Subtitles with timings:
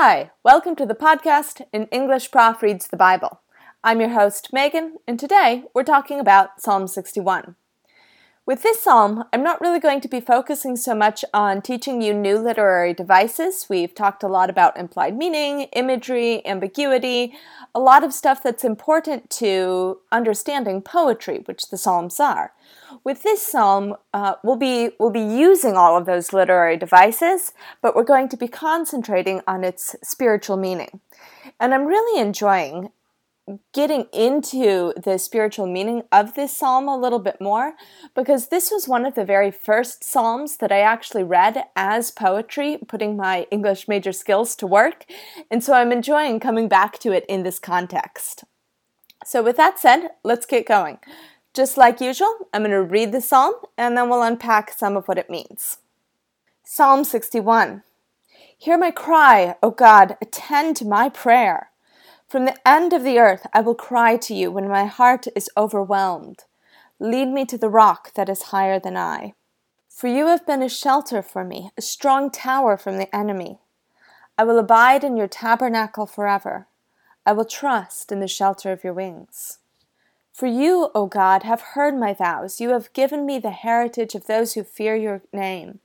[0.00, 3.40] Hi, welcome to the podcast An English Prof Reads the Bible.
[3.82, 7.56] I'm your host, Megan, and today we're talking about Psalm 61.
[8.48, 12.14] With this psalm, I'm not really going to be focusing so much on teaching you
[12.14, 13.66] new literary devices.
[13.68, 17.34] We've talked a lot about implied meaning, imagery, ambiguity,
[17.74, 22.54] a lot of stuff that's important to understanding poetry, which the psalms are.
[23.04, 27.52] With this psalm, uh, we'll be we'll be using all of those literary devices,
[27.82, 31.00] but we're going to be concentrating on its spiritual meaning.
[31.60, 32.92] And I'm really enjoying
[33.72, 37.74] getting into the spiritual meaning of this psalm a little bit more
[38.14, 42.78] because this was one of the very first psalms that I actually read as poetry,
[42.86, 45.04] putting my English major skills to work.
[45.50, 48.44] And so I'm enjoying coming back to it in this context.
[49.24, 50.98] So, with that said, let's get going.
[51.52, 55.06] Just like usual, I'm going to read the psalm and then we'll unpack some of
[55.08, 55.78] what it means.
[56.64, 57.82] Psalm 61
[58.56, 61.70] Hear my cry, O God, attend to my prayer.
[62.28, 65.48] From the end of the earth I will cry to you when my heart is
[65.56, 66.44] overwhelmed.
[67.00, 69.32] Lead me to the rock that is higher than I.
[69.88, 73.60] For you have been a shelter for me, a strong tower from the enemy.
[74.36, 76.66] I will abide in your tabernacle forever.
[77.24, 79.58] I will trust in the shelter of your wings.
[80.30, 82.60] For you, O God, have heard my vows.
[82.60, 85.80] You have given me the heritage of those who fear your name.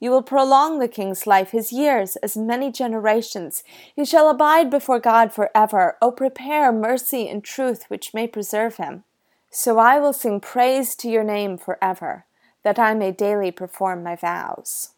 [0.00, 3.62] You will prolong the king's life, his years, as many generations.
[3.94, 5.96] He shall abide before God forever.
[6.00, 9.04] O prepare mercy and truth which may preserve him.
[9.50, 12.24] So I will sing praise to your name forever,
[12.62, 14.90] that I may daily perform my vows.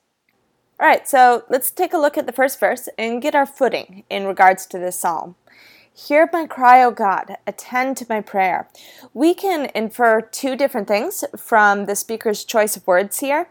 [0.80, 4.04] All right, so let's take a look at the first verse and get our footing
[4.08, 5.34] in regards to this psalm.
[5.92, 8.68] Hear my cry, O God, attend to my prayer.
[9.12, 13.48] We can infer two different things from the speaker's choice of words here.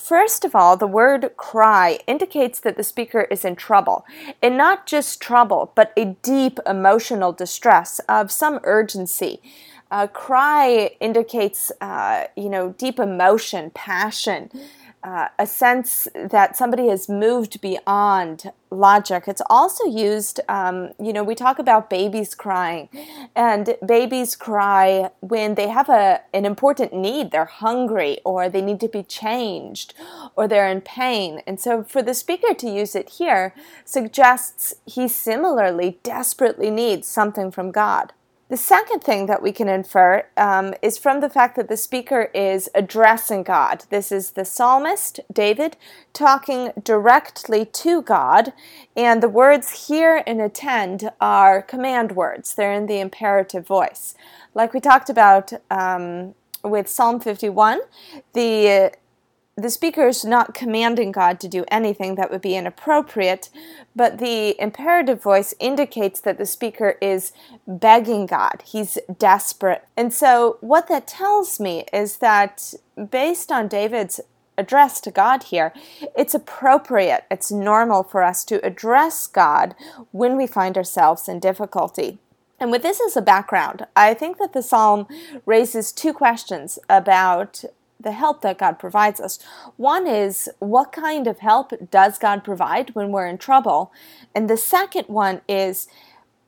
[0.00, 4.06] First of all, the word cry indicates that the speaker is in trouble.
[4.42, 9.42] And not just trouble, but a deep emotional distress of some urgency.
[9.90, 14.50] A cry indicates, uh, you know, deep emotion, passion
[15.02, 19.24] uh, a sense that somebody has moved beyond logic.
[19.26, 22.88] It's also used, um, you know, we talk about babies crying,
[23.34, 27.30] and babies cry when they have a, an important need.
[27.30, 29.94] They're hungry, or they need to be changed,
[30.36, 31.42] or they're in pain.
[31.46, 37.50] And so, for the speaker to use it here suggests he similarly desperately needs something
[37.50, 38.12] from God.
[38.50, 42.30] The second thing that we can infer um, is from the fact that the speaker
[42.34, 43.84] is addressing God.
[43.90, 45.76] This is the psalmist, David,
[46.12, 48.52] talking directly to God,
[48.96, 52.52] and the words hear and attend are command words.
[52.52, 54.16] They're in the imperative voice.
[54.52, 56.34] Like we talked about um,
[56.64, 57.82] with Psalm 51,
[58.32, 58.92] the
[59.56, 63.50] the speaker is not commanding God to do anything that would be inappropriate,
[63.94, 67.32] but the imperative voice indicates that the speaker is
[67.66, 68.62] begging God.
[68.64, 69.84] He's desperate.
[69.96, 72.74] And so, what that tells me is that
[73.10, 74.20] based on David's
[74.56, 75.72] address to God here,
[76.16, 79.74] it's appropriate, it's normal for us to address God
[80.12, 82.18] when we find ourselves in difficulty.
[82.60, 85.06] And with this as a background, I think that the psalm
[85.46, 87.64] raises two questions about
[88.00, 89.38] the help that God provides us.
[89.76, 93.92] One is what kind of help does God provide when we're in trouble?
[94.34, 95.86] And the second one is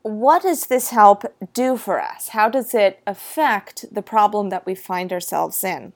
[0.02, 2.28] what does this help do for us?
[2.28, 5.92] How does it affect the problem that we find ourselves in?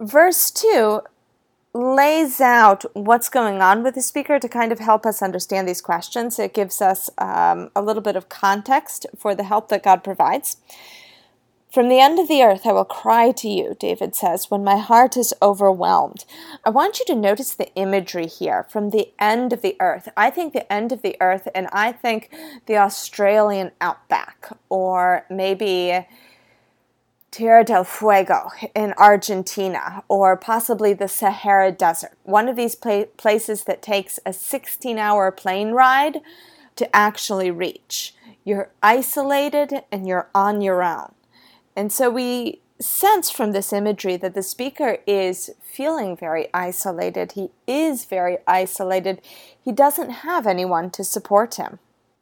[0.00, 1.00] Verse 2
[1.74, 5.80] lays out what's going on with the speaker to kind of help us understand these
[5.80, 6.38] questions.
[6.38, 10.56] It gives us um, a little bit of context for the help that God provides.
[11.70, 14.78] From the end of the earth I will cry to you, David says, when my
[14.78, 16.24] heart is overwhelmed.
[16.64, 20.08] I want you to notice the imagery here from the end of the earth.
[20.16, 22.34] I think the end of the earth, and I think
[22.64, 26.06] the Australian outback, or maybe
[27.30, 32.16] Tierra del Fuego in Argentina, or possibly the Sahara Desert.
[32.22, 36.22] One of these places that takes a 16 hour plane ride
[36.76, 38.14] to actually reach.
[38.42, 41.12] You're isolated and you're on your own.
[41.76, 47.32] And so we sense from this imagery that the speaker is feeling very isolated.
[47.32, 49.20] He is very isolated.
[49.64, 51.78] He doesn't have anyone to support him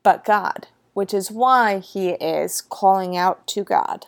[0.06, 4.06] but God, which is why he is calling out to God.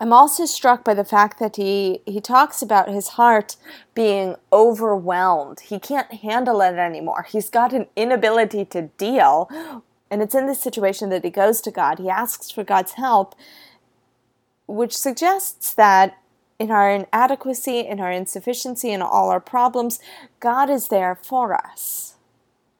[0.00, 3.54] I'm also struck by the fact that he, he talks about his heart
[3.94, 5.60] being overwhelmed.
[5.60, 7.28] He can't handle it anymore.
[7.30, 9.48] He's got an inability to deal.
[10.10, 12.00] And it's in this situation that he goes to God.
[12.00, 13.36] He asks for God's help
[14.70, 16.16] which suggests that
[16.58, 19.98] in our inadequacy, in our insufficiency, in all our problems,
[20.40, 22.16] God is there for us.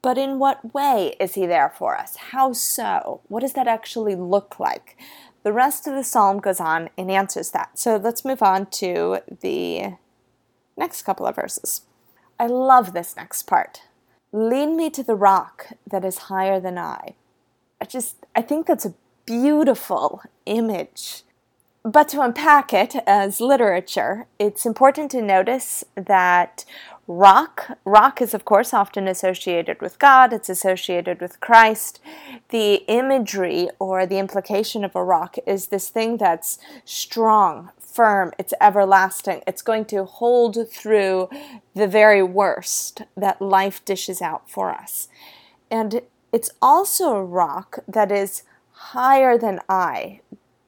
[0.02, 2.16] But in what way is he there for us?
[2.16, 3.20] How so?
[3.28, 4.96] What does that actually look like?
[5.42, 7.78] The rest of the psalm goes on and answers that.
[7.78, 9.94] So let's move on to the
[10.76, 11.82] next couple of verses.
[12.38, 13.82] I love this next part.
[14.32, 17.14] Lead me to the rock that is higher than I.
[17.80, 18.94] I just, I think that's a
[19.26, 21.22] beautiful image.
[21.82, 26.66] But to unpack it as literature, it's important to notice that
[27.08, 31.98] rock, rock is of course often associated with God, it's associated with Christ.
[32.50, 38.52] The imagery or the implication of a rock is this thing that's strong, firm, it's
[38.60, 41.30] everlasting, it's going to hold through
[41.74, 45.08] the very worst that life dishes out for us.
[45.70, 50.20] And it's also a rock that is higher than I,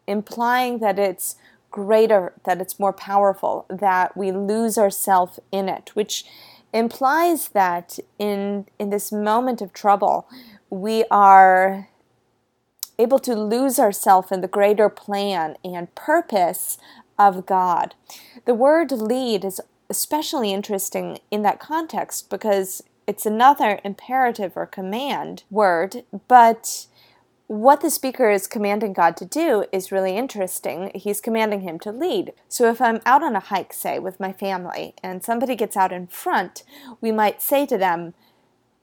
[0.06, 1.36] implying that it's
[1.70, 6.24] greater, that it's more powerful, that we lose ourselves in it, which
[6.72, 10.26] implies that in in this moment of trouble,
[10.70, 11.88] we are
[12.98, 16.78] able to lose ourselves in the greater plan and purpose
[17.18, 17.94] of God.
[18.44, 19.60] The word lead is
[19.90, 26.86] especially interesting in that context because it's another imperative or command word, but
[27.52, 30.90] what the speaker is commanding God to do is really interesting.
[30.94, 32.32] He's commanding him to lead.
[32.48, 35.92] So if I'm out on a hike, say, with my family, and somebody gets out
[35.92, 36.62] in front,
[37.02, 38.14] we might say to them,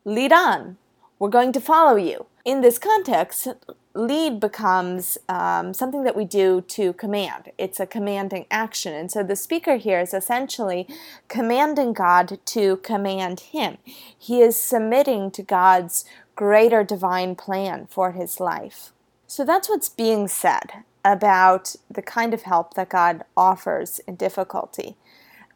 [0.06, 0.78] Lead on,
[1.18, 2.28] we're going to follow you.
[2.46, 3.48] In this context,
[3.96, 7.52] lead becomes um, something that we do to command.
[7.58, 8.94] It's a commanding action.
[8.94, 10.88] And so the speaker here is essentially
[11.28, 13.78] commanding God to command him.
[14.18, 16.06] He is submitting to God's
[16.40, 18.94] greater divine plan for his life.
[19.28, 24.96] So that's what's being said about the kind of help that God offers in difficulty.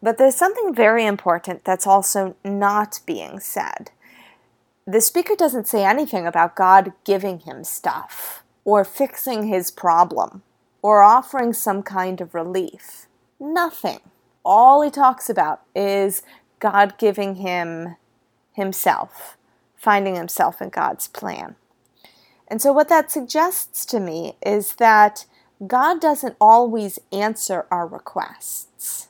[0.01, 3.91] But there's something very important that's also not being said.
[4.85, 10.43] The speaker doesn't say anything about God giving him stuff, or fixing his problem,
[10.81, 13.07] or offering some kind of relief.
[13.39, 14.01] Nothing.
[14.43, 16.23] All he talks about is
[16.59, 17.95] God giving him
[18.51, 19.37] himself
[19.83, 21.55] finding himself in God's plan.
[22.47, 25.25] And so, what that suggests to me is that
[25.67, 29.09] God doesn't always answer our requests,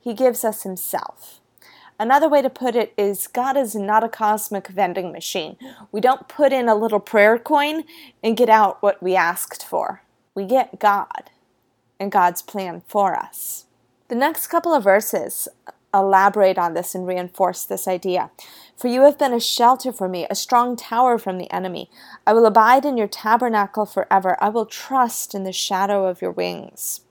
[0.00, 1.40] He gives us Himself.
[1.98, 5.56] Another way to put it is God is not a cosmic vending machine.
[5.92, 7.84] We don't put in a little prayer coin
[8.22, 10.02] and get out what we asked for.
[10.34, 11.30] We get God
[12.00, 13.66] and God's plan for us.
[14.08, 15.48] The next couple of verses
[15.94, 18.30] elaborate on this and reinforce this idea.
[18.76, 21.90] For you have been a shelter for me, a strong tower from the enemy.
[22.26, 24.36] I will abide in your tabernacle forever.
[24.40, 27.02] I will trust in the shadow of your wings.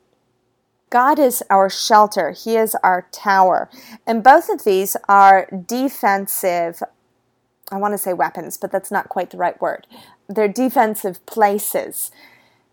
[0.89, 3.69] God is our shelter, He is our tower.
[4.06, 6.83] And both of these are defensive,
[7.72, 9.88] I want to say weapons, but that's not quite the right word.
[10.28, 12.12] They're defensive places.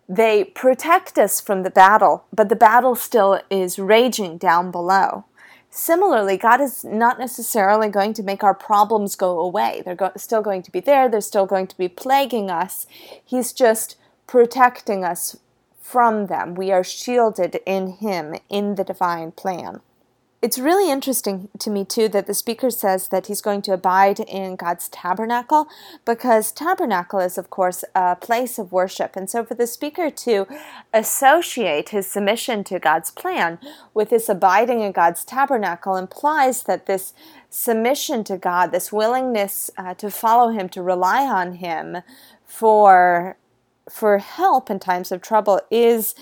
[0.09, 5.25] They protect us from the battle, but the battle still is raging down below.
[5.71, 9.83] Similarly, God is not necessarily going to make our problems go away.
[9.85, 12.87] They're go- still going to be there, they're still going to be plaguing us.
[13.25, 15.39] He's just protecting us
[15.81, 16.55] from them.
[16.55, 19.81] We are shielded in Him, in the divine plan.
[20.41, 24.21] It's really interesting to me, too, that the speaker says that he's going to abide
[24.21, 25.67] in God's tabernacle
[26.05, 29.17] because tabernacle is, of course, a place of worship.
[29.17, 30.47] And so, for the speaker to
[30.95, 33.59] associate his submission to God's plan
[33.95, 37.15] with this abiding in God's tabernacle implies that this
[37.51, 41.99] submission to God, this willingness uh, to follow Him, to rely on Him
[42.45, 43.37] for,
[43.91, 46.15] for help in times of trouble, is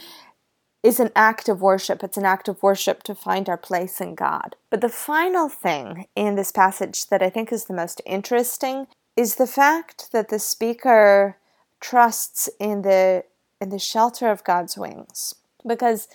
[0.86, 2.04] is an act of worship.
[2.04, 4.54] It's an act of worship to find our place in God.
[4.70, 9.34] But the final thing in this passage that I think is the most interesting is
[9.34, 11.38] the fact that the speaker
[11.80, 13.24] trusts in the
[13.60, 15.34] in the shelter of God's wings.
[15.66, 16.06] Because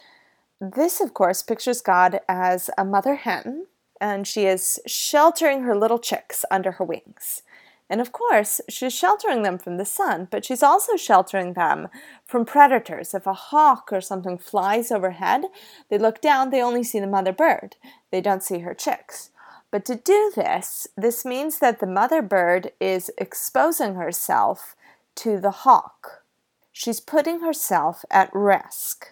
[0.62, 3.66] this of course pictures God as a mother hen
[4.00, 7.42] and she is sheltering her little chicks under her wings.
[7.92, 11.90] And of course, she's sheltering them from the sun, but she's also sheltering them
[12.26, 13.14] from predators.
[13.14, 15.44] If a hawk or something flies overhead,
[15.90, 17.76] they look down, they only see the mother bird.
[18.10, 19.32] They don't see her chicks.
[19.72, 24.74] But to do this, this means that the mother bird is exposing herself
[25.16, 26.24] to the hawk.
[26.72, 29.08] She's putting herself at risk.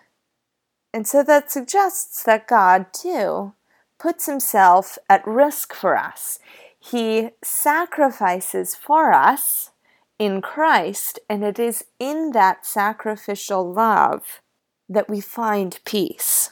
[0.93, 3.51] And so that suggests that God, too,
[3.99, 6.39] puts himself at risk for us.
[6.79, 9.71] He sacrifices for us
[10.17, 14.41] in Christ, and it is in that sacrificial love
[14.87, 16.51] that we find peace.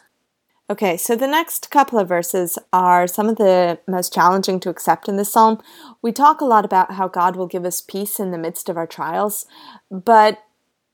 [0.70, 5.08] Okay, so the next couple of verses are some of the most challenging to accept
[5.08, 5.62] in this psalm.
[6.02, 8.76] We talk a lot about how God will give us peace in the midst of
[8.76, 9.46] our trials,
[9.90, 10.44] but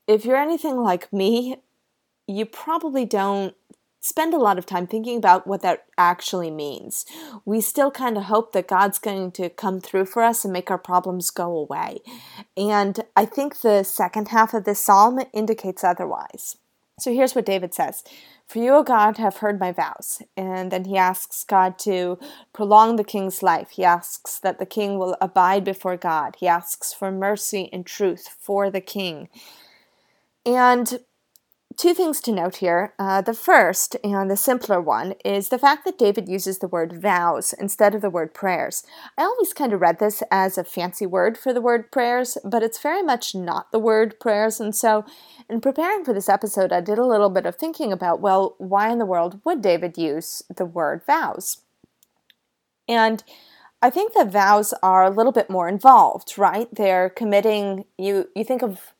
[0.06, 1.56] if you're anything like me,
[2.28, 3.54] you probably don't
[4.04, 7.06] spend a lot of time thinking about what that actually means.
[7.46, 10.70] We still kind of hope that God's going to come through for us and make
[10.70, 12.00] our problems go away.
[12.54, 16.58] And I think the second half of this psalm indicates otherwise.
[16.98, 18.04] So here's what David says
[18.46, 20.20] For you, O God, have heard my vows.
[20.36, 22.18] And then he asks God to
[22.52, 23.70] prolong the king's life.
[23.70, 26.36] He asks that the king will abide before God.
[26.40, 29.30] He asks for mercy and truth for the king.
[30.44, 31.00] And
[31.76, 32.94] two things to note here.
[32.98, 37.00] Uh, the first, and the simpler one, is the fact that David uses the word
[37.00, 38.84] vows instead of the word prayers.
[39.18, 42.62] I always kind of read this as a fancy word for the word prayers, but
[42.62, 44.60] it's very much not the word prayers.
[44.60, 45.04] And so,
[45.48, 48.90] in preparing for this episode, I did a little bit of thinking about well, why
[48.90, 51.62] in the world would David use the word vows?
[52.88, 53.22] And
[53.82, 56.68] I think that vows are a little bit more involved, right?
[56.72, 58.93] They're committing you you think of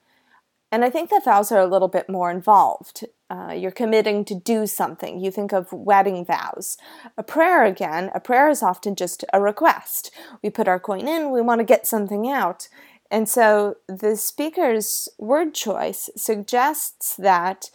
[0.72, 3.04] and I think that vows are a little bit more involved.
[3.30, 5.18] Uh, you're committing to do something.
[5.18, 6.76] You think of wedding vows.
[7.16, 10.10] A prayer, again, a prayer is often just a request.
[10.42, 12.68] We put our coin in, we want to get something out.
[13.10, 17.70] And so the speaker's word choice suggests that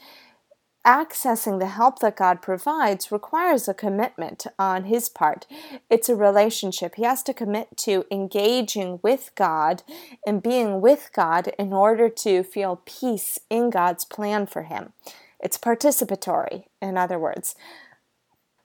[0.86, 5.46] accessing the help that God provides requires a commitment on his part.
[5.90, 6.96] It's a relationship.
[6.96, 9.84] He has to commit to engaging with God
[10.26, 14.94] and being with God in order to feel peace in God's plan for him.
[15.40, 17.56] It's participatory, in other words.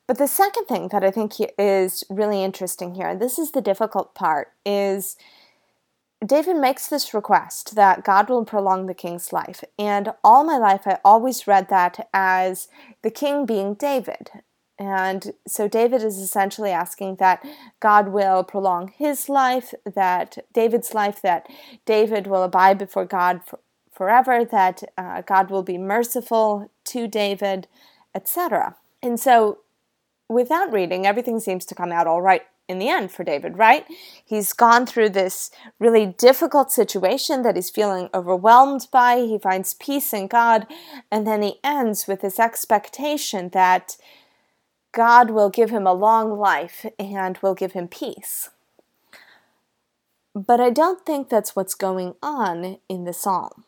[0.07, 3.63] But the second thing that I think is really interesting here, and this is the
[3.63, 5.17] difficult part, is
[6.25, 9.65] David makes this request that God will prolong the king's life.
[9.79, 12.69] And all my life, I always read that as
[13.03, 14.31] the king being David.
[14.79, 17.45] And so David is essentially asking that
[17.81, 21.47] God will prolong his life, that David's life, that
[21.85, 23.61] David will abide before God for,
[23.93, 27.69] forever, that uh, God will be merciful to David,
[28.15, 28.77] etc.
[29.03, 29.59] And so
[30.29, 33.85] without reading, everything seems to come out all right in the end for David, right?
[34.25, 39.17] He's gone through this really difficult situation that he's feeling overwhelmed by.
[39.19, 40.67] He finds peace in God,
[41.11, 43.97] and then he ends with this expectation that
[44.93, 48.51] God will give him a long life and will give him peace.
[50.35, 53.65] But I don't think that's what's going on in the psalm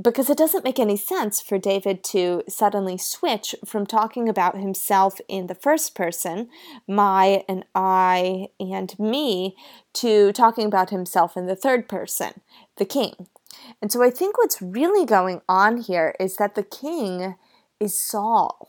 [0.00, 5.20] because it doesn't make any sense for David to suddenly switch from talking about himself
[5.28, 6.48] in the first person,
[6.88, 9.56] my and I and me,
[9.94, 12.40] to talking about himself in the third person,
[12.76, 13.26] the king.
[13.82, 17.34] And so I think what's really going on here is that the king
[17.78, 18.68] is Saul.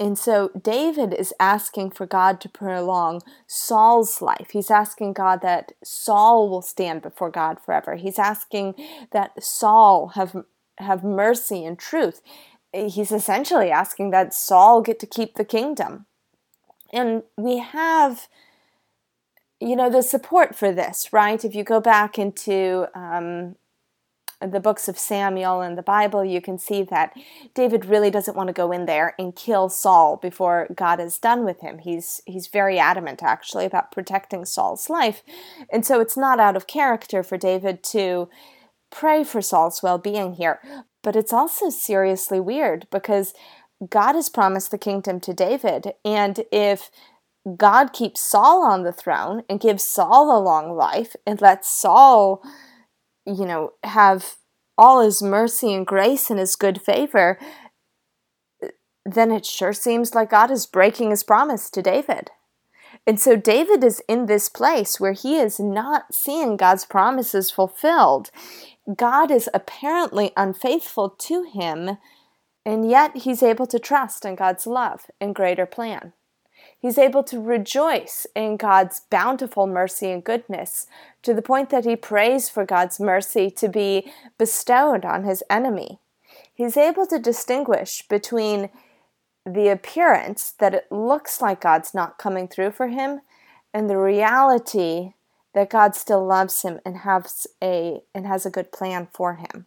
[0.00, 4.48] And so David is asking for God to prolong Saul's life.
[4.52, 7.96] He's asking God that Saul will stand before God forever.
[7.96, 8.74] He's asking
[9.12, 10.34] that Saul have
[10.78, 12.22] have mercy and truth.
[12.72, 16.06] He's essentially asking that Saul get to keep the kingdom.
[16.94, 18.26] And we have
[19.60, 21.44] you know the support for this, right?
[21.44, 23.56] If you go back into um,
[24.40, 27.12] the books of Samuel and the Bible, you can see that
[27.54, 31.44] David really doesn't want to go in there and kill Saul before God is done
[31.44, 31.78] with him.
[31.78, 35.22] He's he's very adamant actually about protecting Saul's life.
[35.72, 38.28] And so it's not out of character for David to
[38.90, 40.60] pray for Saul's well-being here.
[41.02, 43.34] But it's also seriously weird because
[43.88, 46.90] God has promised the kingdom to David, and if
[47.56, 52.42] God keeps Saul on the throne and gives Saul a long life and lets Saul
[53.26, 54.36] you know, have
[54.78, 57.38] all his mercy and grace and his good favor,
[59.04, 62.30] then it sure seems like God is breaking his promise to David.
[63.06, 68.30] And so David is in this place where he is not seeing God's promises fulfilled.
[68.96, 71.98] God is apparently unfaithful to him,
[72.64, 76.12] and yet he's able to trust in God's love and greater plan.
[76.80, 80.86] He's able to rejoice in God's bountiful mercy and goodness
[81.22, 85.98] to the point that he prays for God's mercy to be bestowed on his enemy.
[86.54, 88.70] He's able to distinguish between
[89.44, 93.20] the appearance that it looks like God's not coming through for him
[93.74, 95.12] and the reality
[95.54, 99.66] that God still loves him and has a and has a good plan for him.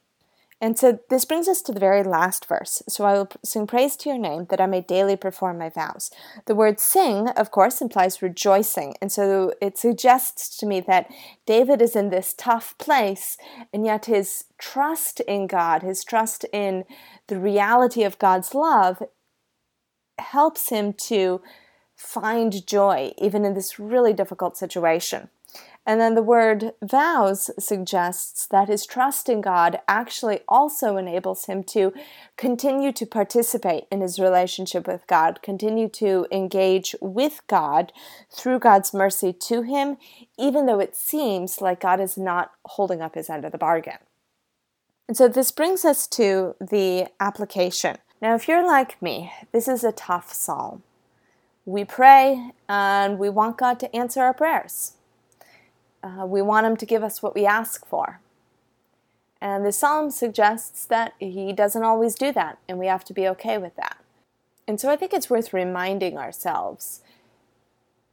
[0.64, 2.82] And so this brings us to the very last verse.
[2.88, 6.10] So I will sing praise to your name that I may daily perform my vows.
[6.46, 8.94] The word sing, of course, implies rejoicing.
[9.02, 11.12] And so it suggests to me that
[11.46, 13.38] David is in this tough place,
[13.74, 16.86] and yet his trust in God, his trust in
[17.28, 19.04] the reality of God's love,
[20.18, 21.42] helps him to
[21.98, 25.28] find joy even in this really difficult situation.
[25.86, 31.62] And then the word vows suggests that his trust in God actually also enables him
[31.66, 31.94] to
[32.38, 37.92] continue to participate in his relationship with God, continue to engage with God
[38.32, 39.98] through God's mercy to him,
[40.40, 43.98] even though it seems like God is not holding up his end of the bargain.
[45.10, 47.98] And so this brings us to the application.
[48.22, 50.84] Now, if you're like me, this is a tough psalm.
[51.66, 54.94] We pray and we want God to answer our prayers.
[56.04, 58.20] Uh, we want Him to give us what we ask for.
[59.42, 63.28] And the psalm suggests that He doesn't always do that, and we have to be
[63.30, 63.98] okay with that.
[64.68, 67.02] And so I think it's worth reminding ourselves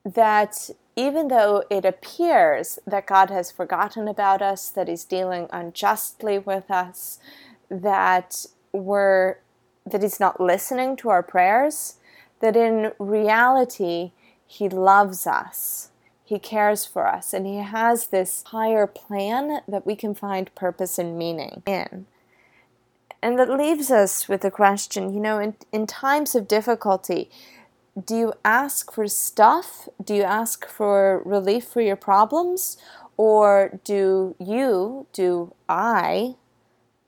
[0.04, 6.38] that even though it appears that God has forgotten about us, that He's dealing unjustly
[6.38, 7.18] with us,
[7.70, 9.36] that we're
[9.86, 11.96] that He's not listening to our prayers,
[12.40, 14.12] that in reality
[14.46, 15.89] He loves us
[16.30, 20.96] he cares for us, and He has this higher plan that we can find purpose
[20.96, 22.06] and meaning in.
[23.20, 27.32] And that leaves us with the question you know, in, in times of difficulty,
[28.00, 29.88] do you ask for stuff?
[30.02, 32.76] Do you ask for relief for your problems?
[33.16, 36.36] Or do you, do I,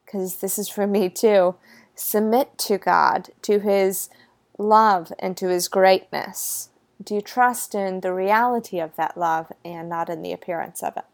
[0.04, 1.54] because this is for me too,
[1.94, 4.10] submit to God, to His
[4.58, 6.70] love, and to His greatness?
[7.02, 10.96] Do you trust in the reality of that love and not in the appearance of
[10.96, 11.04] it?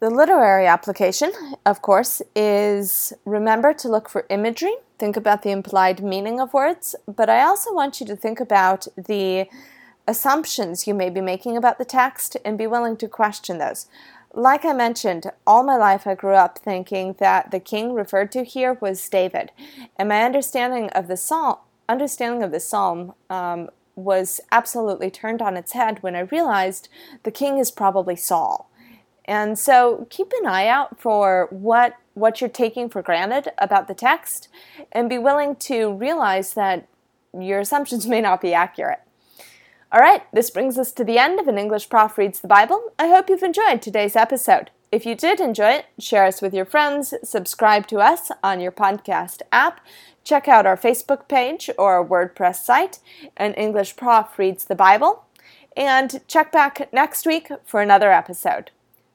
[0.00, 1.32] The literary application,
[1.64, 4.74] of course, is remember to look for imagery.
[4.98, 8.86] Think about the implied meaning of words, but I also want you to think about
[8.96, 9.46] the
[10.06, 13.86] assumptions you may be making about the text and be willing to question those.
[14.34, 18.44] Like I mentioned, all my life I grew up thinking that the king referred to
[18.44, 19.50] here was David,
[19.96, 21.56] and my understanding of the psalm
[21.88, 26.88] understanding of the psalm um, was absolutely turned on its head when I realized
[27.22, 28.70] the king is probably Saul.
[29.24, 33.94] And so keep an eye out for what what you're taking for granted about the
[33.94, 34.48] text
[34.90, 36.86] and be willing to realize that
[37.38, 39.00] your assumptions may not be accurate.
[39.90, 42.92] All right, this brings us to the end of An English Prof Reads the Bible.
[42.98, 44.70] I hope you've enjoyed today's episode.
[44.92, 48.70] If you did enjoy it, share us with your friends, subscribe to us on your
[48.70, 49.80] podcast app,
[50.22, 52.98] check out our Facebook page or WordPress site,
[53.38, 55.24] An English Prof Reads the Bible,
[55.74, 58.70] and check back next week for another episode.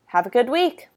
[0.07, 0.89] Have a good week.